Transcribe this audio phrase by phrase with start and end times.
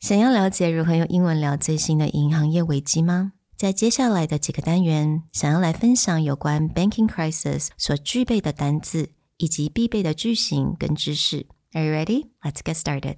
[0.00, 3.32] 想要了解如何用英文聊最新的银行业危机吗？
[3.56, 11.46] 在接下来的几个单元，想要来分享有关 banking crisis 所具备的单字以及必备的句型跟知识。
[11.72, 12.28] Are you ready?
[12.42, 13.16] Let's get started.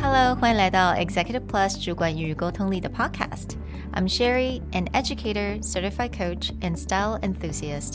[0.00, 7.94] Hello，欢迎来到 Executive Plus 主管与沟通力的 Podcast。I'm Sherry, an educator, certified coach, and style enthusiast.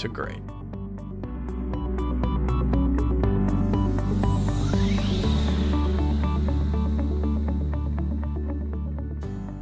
[0.00, 0.40] to great.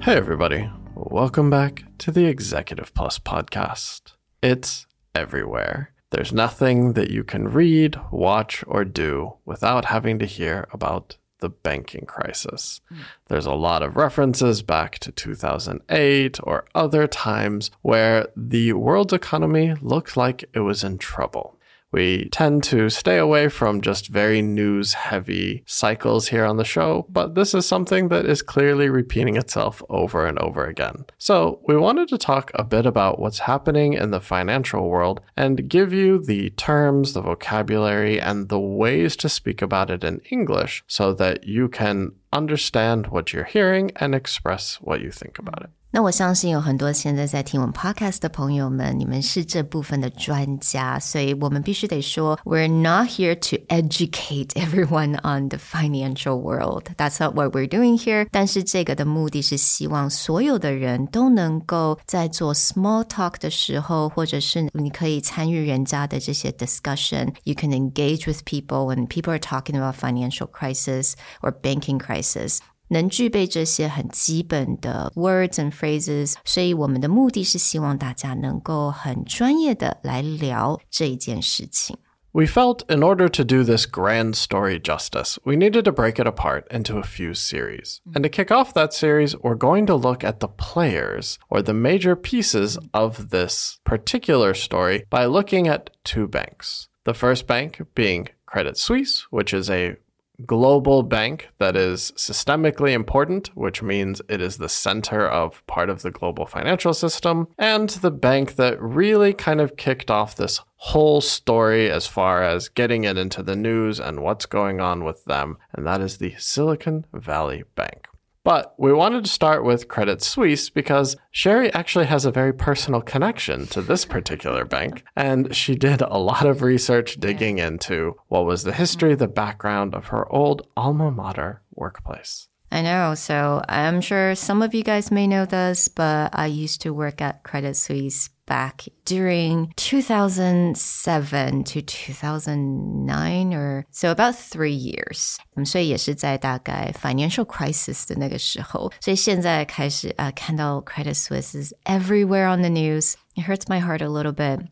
[0.00, 0.70] Hey, everybody.
[0.94, 4.12] Welcome back to the Executive Plus podcast.
[4.40, 5.92] It's everywhere.
[6.12, 11.48] There's nothing that you can read, watch, or do without having to hear about the
[11.48, 12.80] banking crisis.
[12.92, 12.98] Mm.
[13.28, 19.74] There's a lot of references back to 2008 or other times where the world's economy
[19.80, 21.57] looked like it was in trouble.
[21.90, 27.06] We tend to stay away from just very news heavy cycles here on the show,
[27.08, 31.06] but this is something that is clearly repeating itself over and over again.
[31.16, 35.68] So, we wanted to talk a bit about what's happening in the financial world and
[35.68, 40.84] give you the terms, the vocabulary, and the ways to speak about it in English
[40.86, 45.70] so that you can understand what you're hearing and express what you think about it.
[45.95, 56.85] 那我相信有很多现在在听我们 podcast 的朋友们，你们是这部分的专家，所以我们必须得说，We're not here to educate everyone on the financial world.
[56.97, 58.25] That's not what we're doing here.
[58.31, 67.35] 但是这个的目的是希望所有的人都能够在做 small talk 的时候，或者是你可以参与人家的这些 discussion.
[67.43, 71.13] You can engage with people when people are talking about financial crisis
[71.43, 72.57] or banking crisis.
[72.89, 81.97] 能具备这些很基本的 words and phrases，所以我们的目的是希望大家能够很专业的来聊这一件事情。
[82.35, 86.63] We felt in order to do this grand story justice, we needed to break it apart
[86.71, 87.99] into a few series.
[88.15, 91.75] And to kick off that series, we're going to look at the players or the
[91.75, 96.87] major pieces of this particular story by looking at two banks.
[97.03, 99.97] The first bank being Credit Suisse, which is a
[100.46, 106.02] global bank that is systemically important, which means it is the center of part of
[106.02, 111.20] the global financial system, and the bank that really kind of kicked off this whole
[111.20, 115.58] story as far as getting it into the news and what's going on with them,
[115.72, 118.06] and that is the Silicon Valley Bank.
[118.48, 123.02] But we wanted to start with Credit Suisse because Sherry actually has a very personal
[123.02, 125.04] connection to this particular bank.
[125.14, 129.94] And she did a lot of research digging into what was the history, the background
[129.94, 132.48] of her old alma mater workplace.
[132.72, 133.14] I know.
[133.16, 137.20] So I'm sure some of you guys may know this, but I used to work
[137.20, 145.37] at Credit Suisse back during 2007 to 2009 or so about three years.
[145.65, 153.13] 所以也是在大概 financial crisis 的那个时候，所以现在开始啊、uh, 看到 Credit Suisse is everywhere on the news.
[153.35, 154.67] It hurts my heart a little bit.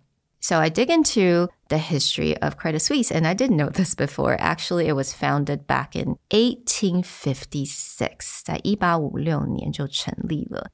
[0.46, 4.36] so I dig into the history of Credit Suisse, and I didn't know this before.
[4.38, 8.44] Actually, it was founded back in 1856,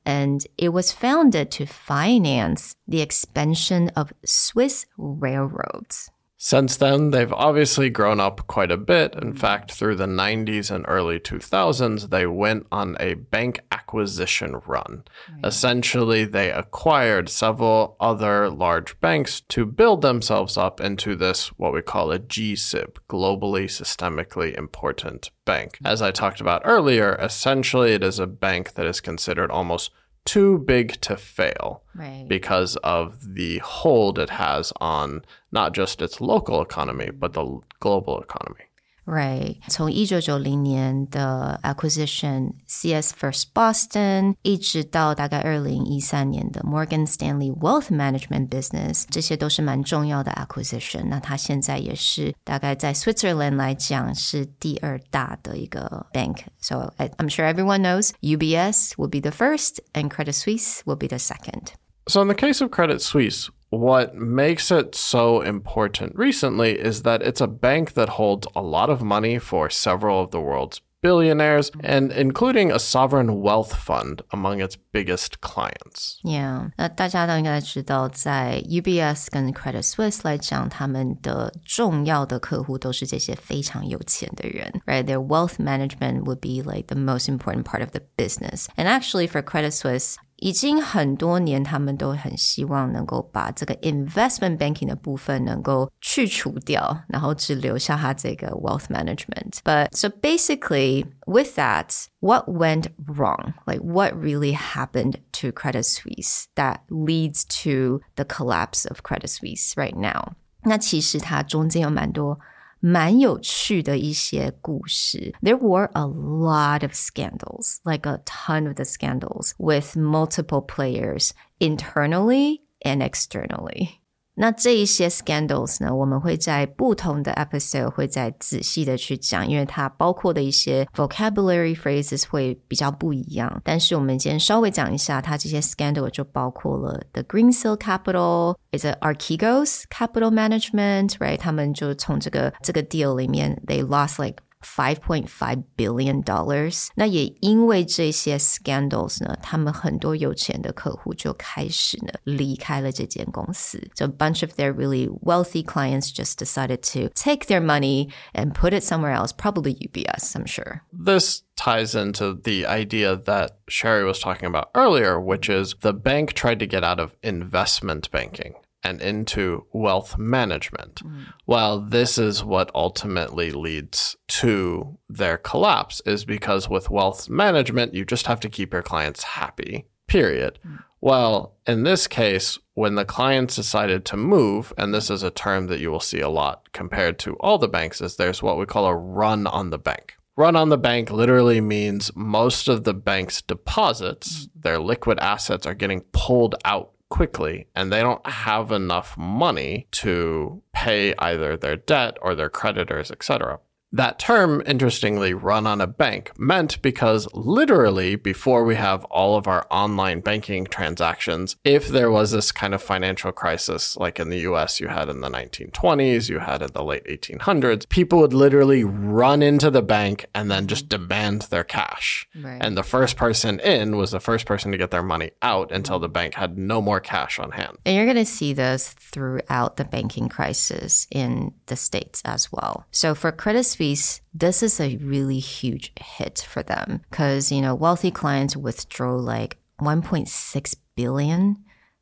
[0.05, 6.11] and it was founded to finance the expansion of Swiss railroads.
[6.37, 9.15] Since then, they've obviously grown up quite a bit.
[9.15, 13.61] In fact, through the 90s and early 2000s, they went on a bank
[13.93, 15.05] acquisition run.
[15.31, 15.45] Right.
[15.45, 21.83] Essentially, they acquired several other large banks to build themselves up into this, what we
[21.83, 25.79] call a GSIB, globally systemically important bank.
[25.85, 29.91] As I talked about earlier, essentially, it is a bank that is considered almost
[30.25, 32.25] too big to fail right.
[32.29, 38.23] because of the hold it has on not just its local economy, but the global
[38.23, 38.65] economy.
[39.06, 51.06] Right，从一九九零年的 acquisition CS First Boston，一直到大概二零一三年的 Morgan Stanley Wealth Management Business，这些都是蛮重要的 acquisition。
[51.06, 60.82] 那它现在也是大概在 Switzerland 来讲是第二大的一个 bank。So I'm sure everyone knows UBS will be the first, and Credit Suisse
[60.84, 61.68] will be the second.
[62.08, 67.22] So in the case of Credit Suisse, what makes it so important recently is that
[67.22, 71.70] it's a bank that holds a lot of money for several of the world's billionaires
[71.84, 76.18] and including a sovereign wealth fund among its biggest clients.
[76.24, 85.04] Yeah，那大家都应该知道，在 UBS 跟 Credit Suisse 来讲，他们的重要的客户都是这些非常有钱的人，right?
[85.04, 88.66] Their wealth management would be like the most important part of the business.
[88.76, 99.60] And actually, for Credit Suisse, 已经很多年，他们都很希望能够把这个 investment banking 的部分能够去除掉，然后只留下它这个 wealth management.
[99.64, 103.54] But so basically, with that, what went wrong?
[103.66, 109.74] Like what really happened to Credit Suisse that leads to the collapse of Credit Suisse
[109.76, 110.34] right now?
[110.62, 112.40] 那其实它中间有蛮多
[112.82, 115.34] 蛮有趣的一些故事。
[115.42, 122.62] There were a lot of scandals, like a ton of the scandals with multiple players internally
[122.82, 124.00] and externally.
[124.40, 133.60] 那这一些 scandals 呢，我们会在不同的 episode 会再仔细的去讲，因为它包括的一些 vocabulary phrases 会比较不一样。
[133.64, 141.38] 但是我们今天稍微讲一下，它这些 scandal 就包括了 the Greensill Capital, is it Archegos Capital Management，right？
[141.38, 146.88] 他们就从这个这个 deal 里面，they lost like five point five billion dollars。
[146.96, 153.80] 那也因为这些 scandals 呢，他们很多有钱的客户就开始呢离开了这间公司。
[153.96, 158.74] So a bunch of their really wealthy clients just decided to take their money and put
[158.74, 160.82] it somewhere else, probably UBS, I'm sure.
[160.92, 166.34] This ties into the idea that Sherry was talking about earlier, which is the bank
[166.34, 171.03] tried to get out of investment banking and into wealth management.
[171.05, 171.33] Mm.
[171.47, 178.05] Well, this is what ultimately leads to their collapse is because with wealth management, you
[178.05, 179.87] just have to keep your clients happy.
[180.07, 180.59] Period.
[180.67, 180.83] Mm.
[181.01, 185.67] Well, in this case, when the clients decided to move, and this is a term
[185.67, 188.67] that you will see a lot compared to all the banks, is there's what we
[188.67, 190.15] call a run on the bank.
[190.37, 195.75] Run on the bank literally means most of the bank's deposits, their liquid assets, are
[195.75, 202.17] getting pulled out quickly and they don't have enough money to pay either their debt
[202.23, 203.61] or their creditors, etc.
[203.95, 209.47] That term, interestingly, run on a bank meant because literally before we have all of
[209.47, 214.39] our online banking transactions, if there was this kind of financial crisis, like in the
[214.41, 218.83] US, you had in the 1920s, you had in the late 1800s, people would literally
[218.83, 222.27] run into the bank and then just demand their cash.
[222.35, 222.59] Right.
[222.63, 225.99] And the first person in was the first person to get their money out until
[225.99, 227.77] the bank had no more cash on hand.
[227.85, 232.87] And you're going to see this throughout the banking crisis in the States as well.
[232.91, 237.76] So for Credit Suisse, this is a really huge hit for them because, you know,
[237.76, 241.58] wealthy clients withdrew like 1.6 billion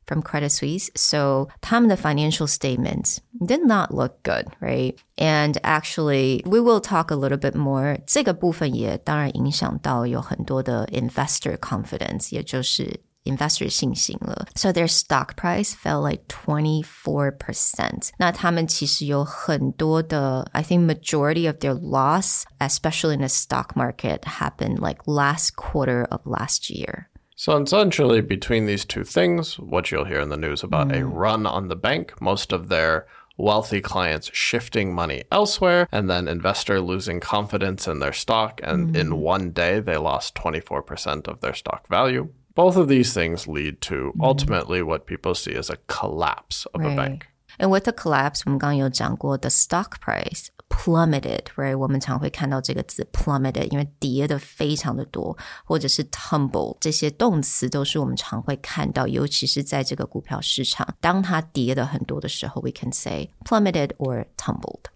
[0.06, 0.88] from Credit Suisse.
[0.94, 4.96] So the financial statements did not look good, right?
[5.18, 7.98] And actually, we will talk a little bit more.
[8.06, 18.10] 这个部分也当然影响到有很多的 investor confidence，也就是 investor 信心了，so their stock price fell like twenty four percent。
[18.18, 26.20] 那他们其实有很多的，I think majority of their loss, especially in the stock market, happened like last quarter of
[26.24, 27.08] last year.
[27.34, 31.00] So essentially, between these two things, what you'll hear in the news about mm.
[31.00, 33.06] a run on the bank, most of their
[33.36, 38.60] wealthy clients shifting money elsewhere, and then investor losing confidence in their stock.
[38.62, 38.96] And mm.
[38.96, 43.80] in one day, they lost 24% of their stock value both of these things lead
[43.80, 44.24] to mm-hmm.
[44.24, 46.92] ultimately what people see as a collapse of right.
[46.92, 47.26] a bank.
[47.58, 51.78] And with the collapse, 我们刚刚有讲过 the stock price plummeted, right?
[51.78, 64.90] 我们常会看到这个字 plummeted，因为跌的非常的多，或者是 tumble 这些动词都是我们常会看到，尤其是在这个股票市场，当它跌的很多的时候，we can say plummeted or tumbled.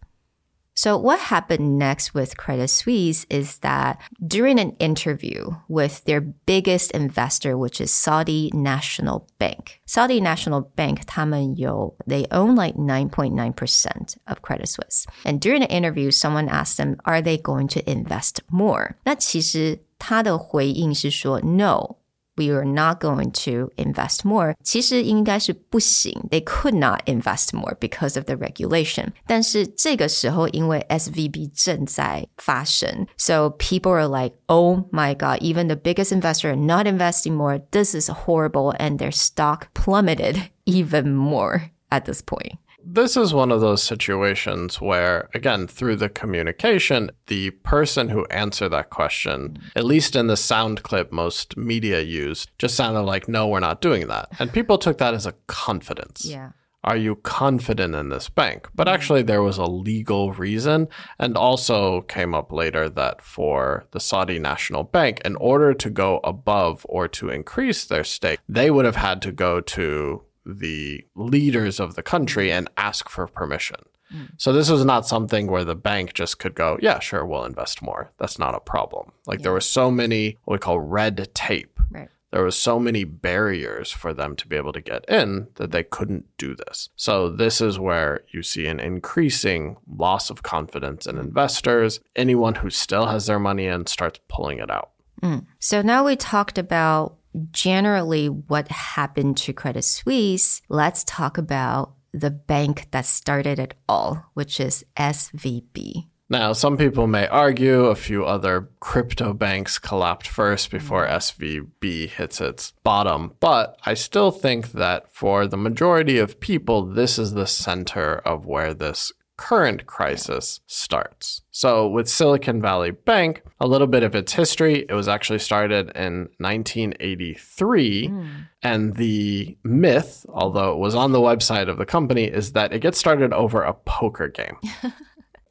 [0.75, 6.91] So, what happened next with Credit Suisse is that during an interview with their biggest
[6.93, 14.41] investor, which is Saudi National Bank, Saudi National Bank, 他们有, they own like 9.9% of
[14.41, 15.07] Credit Suisse.
[15.27, 18.95] And during the interview, someone asked them, are they going to invest more?
[19.05, 21.99] 那其实他的回应是说 no
[22.37, 24.55] we are not going to invest more.
[24.65, 29.09] 其实应该是不行，they could not invest more because of the regulation.
[29.27, 36.87] 但是这个时候，因为 SVB 正在发生，so people are like, oh my god, even the biggest investor are not
[36.87, 37.61] investing more.
[37.71, 43.52] This is horrible, and their stock plummeted even more at this point this is one
[43.52, 49.86] of those situations where, again, through the communication, the person who answered that question, at
[49.86, 54.08] least in the sound clip most media used, just sounded like, no, we're not doing
[54.08, 54.30] that.
[54.40, 56.26] And people took that as a confidence.
[56.26, 56.52] Yeah.
[56.84, 58.68] Are you confident in this bank?
[58.76, 60.88] But actually, there was a legal reason,
[61.18, 66.20] and also came up later that for the Saudi National Bank, in order to go
[66.24, 71.80] above or to increase their stake, they would have had to go to the leaders
[71.80, 72.52] of the country mm.
[72.52, 73.78] and ask for permission.
[74.14, 74.30] Mm.
[74.38, 77.82] So this was not something where the bank just could go, yeah, sure, we'll invest
[77.82, 78.12] more.
[78.18, 79.12] That's not a problem.
[79.26, 81.80] Like there were so many what we call red tape.
[81.90, 82.10] Right.
[82.32, 85.84] There was so many barriers for them to be able to get in that they
[85.84, 86.90] couldn't do this.
[86.98, 92.02] So this is where you see an increasing loss of confidence in investors.
[92.14, 94.90] Anyone who still has their money in starts pulling it out.
[95.22, 95.46] Mm.
[95.60, 97.16] So now we talked about
[97.52, 100.62] generally what happened to Credit Suisse.
[100.70, 106.08] Let's talk about the bank that started it all, which is SVB.
[106.28, 112.42] Now, some people may argue a few other crypto banks collapsed first before SVB hits
[112.42, 117.46] its bottom, but I still think that for the majority of people, this is the
[117.46, 121.42] center of where this current crisis starts.
[121.52, 125.92] So, with Silicon Valley Bank, a little bit of its history, it was actually started
[125.96, 128.08] in 1983.
[128.08, 128.28] Hmm.
[128.62, 132.80] And the myth, although it was on the website of the company, is that it
[132.80, 134.58] gets started over a poker game.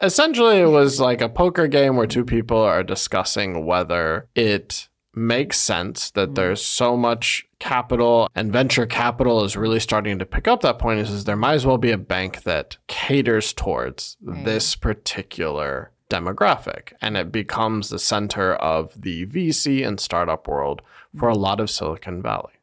[0.00, 5.59] Essentially, it was like a poker game where two people are discussing whether it makes
[5.59, 10.61] sense that there's so much capital and venture capital is really starting to pick up
[10.61, 14.75] that point is, is there might as well be a bank that caters towards this
[14.75, 20.81] particular demographic and it becomes the center of the VC and startup world
[21.17, 22.53] for a lot of Silicon Valley.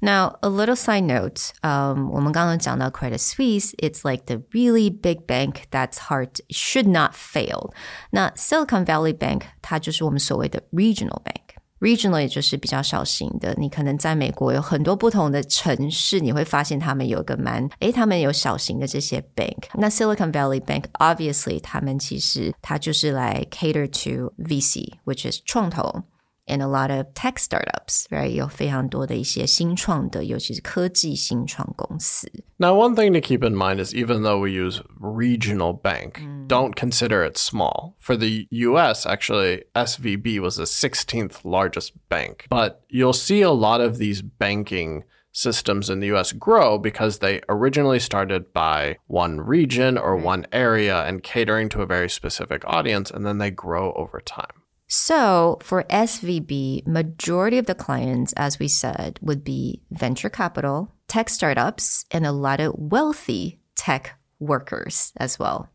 [0.00, 5.66] Now, a little side note, um, 我们刚刚讲到 Credit Suisse, it's like the really big bank
[5.72, 7.72] that's hard, should not fail.
[8.10, 11.49] 那 Silicon Valley Bank, 它就是我们所谓的 regional bank。
[11.81, 19.63] Regional 也就是比较小型的，你可能在美国有很多不同的城市，你会发现他们有一个蛮，诶，他们有小型的这些 bank。
[19.73, 26.03] 那 Silicon Valley Bank obviously 他们其实它就是来 cater to VC，which is 创投。
[26.50, 28.28] and a lot of tech startups, right?
[28.28, 32.30] 有非常多的一些新创的，尤其是科技新创公司。
[32.58, 36.74] Now, one thing to keep in mind is even though we use regional bank, don't
[36.74, 37.94] consider it small.
[37.98, 42.46] For the US, actually, SVB was the 16th largest bank.
[42.48, 45.02] But you'll see a lot of these banking
[45.32, 51.04] systems in the US grow because they originally started by one region or one area
[51.04, 54.59] and catering to a very specific audience, and then they grow over time.
[54.90, 61.28] So for SVB, majority of the clients, as we said, would be venture capital, tech
[61.28, 65.68] startups, and a lot of wealthy tech workers as well.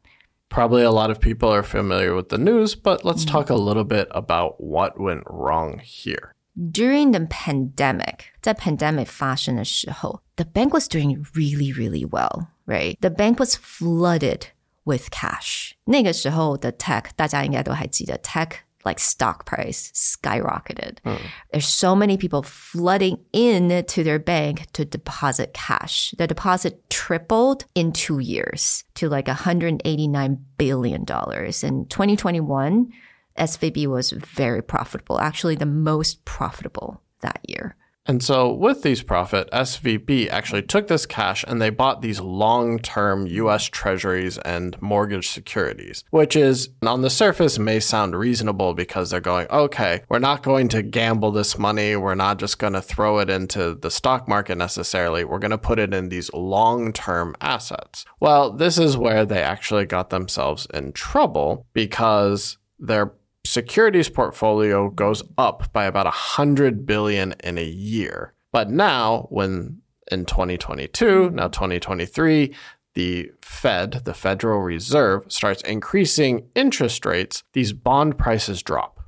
[0.49, 3.85] Probably a lot of people are familiar with the news, but let's talk a little
[3.85, 6.33] bit about what went wrong here.
[6.71, 12.97] During the pandemic, 在 pandemic 发生的时候, the bank was doing really, really well, right?
[12.99, 14.47] The bank was flooded
[14.83, 15.73] with cash.
[15.85, 18.49] 那个时候的 tech, 大家应该都还记得 tech
[18.86, 21.00] like stock price skyrocketed.
[21.04, 21.26] Hmm.
[21.52, 26.14] There's so many people flooding in to their bank to deposit cash.
[26.16, 31.00] The deposit tripled in two years to like $189 billion.
[31.02, 32.92] In 2021,
[33.38, 37.76] SVB was very profitable, actually the most profitable that year.
[38.06, 42.78] And so, with these profit, SVB actually took this cash and they bought these long
[42.78, 49.10] term US treasuries and mortgage securities, which is on the surface may sound reasonable because
[49.10, 51.96] they're going, okay, we're not going to gamble this money.
[51.96, 55.24] We're not just going to throw it into the stock market necessarily.
[55.24, 58.04] We're going to put it in these long term assets.
[58.20, 63.12] Well, this is where they actually got themselves in trouble because their
[63.56, 68.34] securities portfolio goes up by about 100 billion in a year.
[68.52, 69.80] But now when
[70.12, 72.54] in 2022, now 2023,
[72.92, 79.00] the Fed, the Federal Reserve starts increasing interest rates, these bond prices drop.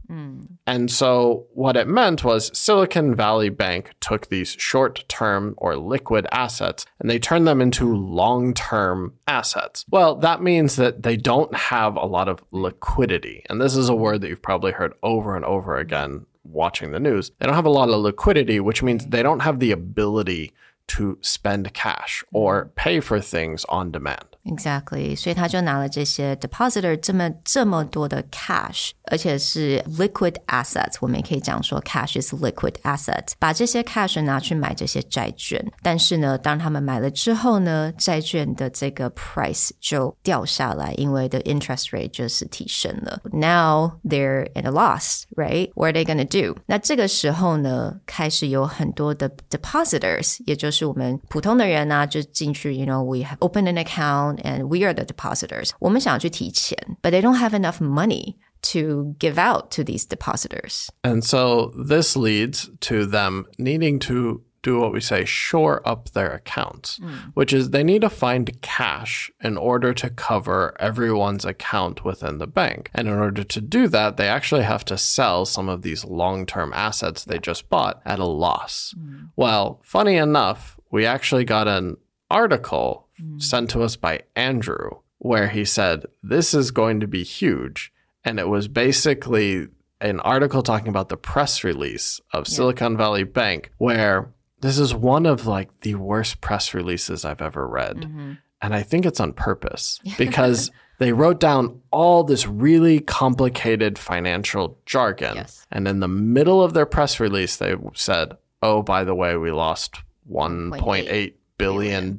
[0.67, 6.27] And so what it meant was Silicon Valley Bank took these short term or liquid
[6.33, 9.85] assets and they turned them into long term assets.
[9.91, 13.45] Well, that means that they don't have a lot of liquidity.
[13.49, 17.01] And this is a word that you've probably heard over and over again watching the
[17.01, 17.31] news.
[17.39, 20.53] They don't have a lot of liquidity, which means they don't have the ability
[20.89, 24.28] to spend cash or pay for things on demand.
[24.46, 35.66] Exactly，所以他就拿了这些 depositor 这么这么多的 cash，而且是 liquid assets，我们也可以讲说 cash is liquid asset，把这些 cash 拿去买这些债券。
[35.82, 43.22] 但是呢，当他们买了之后呢，债券的这个 price 就掉下来，因为的 interest rate 就是提升了。
[43.32, 45.72] Now they're at a loss, right?
[45.76, 46.60] What are they gonna do?
[46.66, 55.72] 那这个时候呢，开始有很多的 depositors，也就是我们普通的人啊，就进去，you know, we have opened an account and we are the depositors.
[55.80, 60.88] 我们想要去提钱，but they don't have enough money to give out to these depositors.
[61.04, 66.32] And so this leads to them needing to do what we say shore up their
[66.32, 66.98] accounts,
[67.34, 72.48] which is they need to find cash in order to cover everyone's account within the
[72.48, 72.90] bank.
[72.96, 76.46] And in order to do that, they actually have to sell some of these long
[76.46, 78.96] term assets they just bought at a loss.
[79.36, 81.98] Well, funny enough, we actually got an
[82.32, 83.07] article
[83.39, 87.93] sent to us by Andrew where he said, This is going to be huge.
[88.25, 89.69] And it was basically
[90.01, 95.27] an article talking about the press release of Silicon Valley Bank, where this is one
[95.27, 97.97] of like the worst press releases I've ever read.
[97.97, 98.33] Mm-hmm.
[98.61, 104.79] And I think it's on purpose because they wrote down all this really complicated financial
[104.85, 105.37] jargon.
[105.37, 105.67] Yes.
[105.71, 109.53] And in the middle of their press release, they said, Oh, by the way, we
[109.53, 112.17] lost $1.8 billion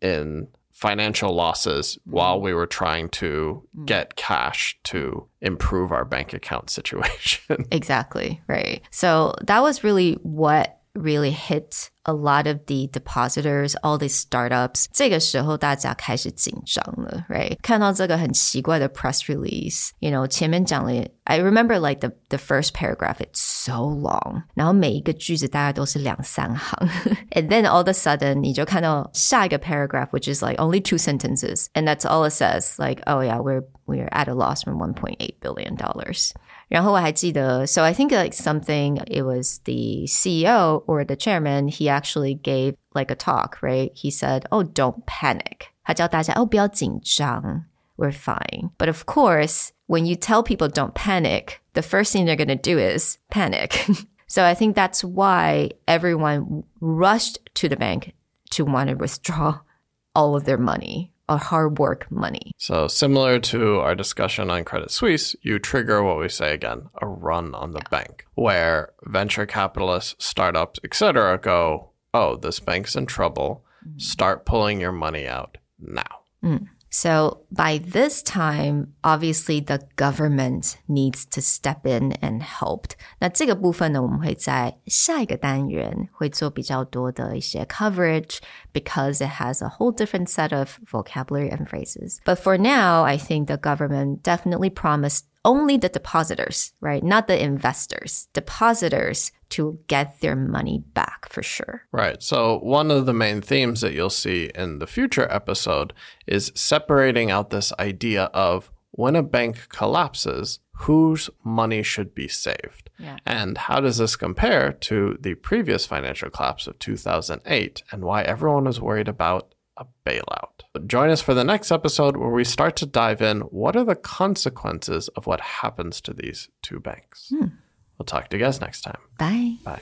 [0.00, 2.44] in financial losses while mm-hmm.
[2.44, 3.86] we were trying to mm.
[3.86, 7.66] get cash to improve our bank account situation.
[7.72, 8.82] Exactly, right.
[8.90, 14.87] So that was really what really hit a lot of the depositors, all these startups.
[14.91, 17.57] 这个时候大家开始紧张了，right？
[17.61, 26.89] 看到这个很奇怪的 press release，you know，前面讲了，I remember like the the first paragraph it's so long，然后每一个句子大概都是两三行，
[27.31, 32.27] and then all of a sudden 你就看到下一个 paragraph which is like only two sentences，and that's all
[32.27, 36.31] it says like oh yeah we're we're at a loss from 1.8 billion dollars。
[36.67, 42.75] 然后我还记得，so I think like something it was the CEO or the chairman he actually gave
[42.93, 47.65] like a talk right he said oh don't panic 他教大家哦不要紧张
[47.97, 52.37] we're fine but of course when you tell people don't panic the first thing they're
[52.37, 53.85] going to do is panic
[54.27, 58.13] so I think that's why everyone rushed to the bank
[58.51, 59.59] to want to withdraw
[60.15, 64.90] all of their money or hard work money So, similar to our discussion on Credit
[64.90, 70.14] Suisse, you trigger what we say again a run on the bank, where venture capitalists,
[70.24, 73.64] startups, etc., go, Oh, this bank's in trouble.
[73.86, 74.00] Mm.
[74.00, 76.02] Start pulling your money out now.
[76.42, 76.68] Mm.
[76.95, 82.91] So by this time, obviously the government needs to step in and help.
[83.19, 88.39] 那这个部分呢，我们会在下一个单元会做比较多的一些 coverage
[88.73, 92.17] because it has a whole different set of vocabulary and phrases.
[92.25, 97.02] But for now, I think the government definitely promised only the depositors, right?
[97.02, 98.28] Not the investors.
[98.34, 101.82] Depositors to get their money back for sure.
[101.92, 102.22] Right.
[102.22, 105.94] So, one of the main themes that you'll see in the future episode
[106.26, 112.90] is separating out this idea of when a bank collapses, whose money should be saved?
[112.98, 113.16] Yeah.
[113.24, 118.64] And how does this compare to the previous financial collapse of 2008 and why everyone
[118.64, 120.63] was worried about a bailout?
[120.87, 123.95] Join us for the next episode where we start to dive in what are the
[123.95, 127.31] consequences of what happens to these two banks?
[127.31, 128.99] We'll talk to you guys next time.
[129.17, 129.57] Bye.
[129.63, 129.81] Bye.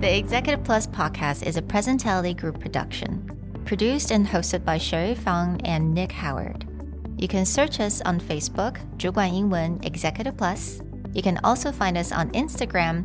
[0.00, 3.30] The Executive Plus podcast is a Presentality Group production,
[3.64, 6.66] produced and hosted by Sherry Fang and Nick Howard.
[7.18, 10.80] You can search us on Facebook, 主管英文 Executive Plus.
[11.14, 13.04] You can also find us on Instagram,